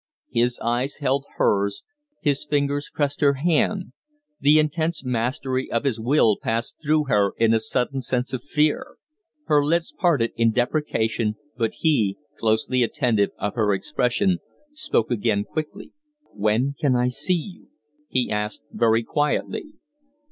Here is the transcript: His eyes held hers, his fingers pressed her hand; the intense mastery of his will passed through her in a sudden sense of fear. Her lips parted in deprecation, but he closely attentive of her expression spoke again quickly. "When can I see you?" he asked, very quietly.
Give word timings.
His 0.31 0.57
eyes 0.63 0.95
held 0.95 1.27
hers, 1.35 1.83
his 2.21 2.43
fingers 2.43 2.89
pressed 2.91 3.21
her 3.21 3.33
hand; 3.33 3.93
the 4.39 4.57
intense 4.57 5.03
mastery 5.05 5.71
of 5.71 5.83
his 5.83 5.99
will 5.99 6.39
passed 6.41 6.77
through 6.81 7.03
her 7.03 7.33
in 7.37 7.53
a 7.53 7.59
sudden 7.59 8.01
sense 8.01 8.33
of 8.33 8.41
fear. 8.41 8.97
Her 9.45 9.63
lips 9.63 9.93
parted 9.95 10.31
in 10.35 10.53
deprecation, 10.53 11.35
but 11.55 11.73
he 11.81 12.17
closely 12.39 12.81
attentive 12.81 13.29
of 13.37 13.53
her 13.53 13.75
expression 13.75 14.39
spoke 14.73 15.11
again 15.11 15.43
quickly. 15.43 15.91
"When 16.33 16.73
can 16.81 16.95
I 16.95 17.09
see 17.09 17.39
you?" 17.59 17.67
he 18.09 18.31
asked, 18.31 18.63
very 18.71 19.03
quietly. 19.03 19.75